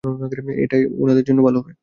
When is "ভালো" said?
1.47-1.57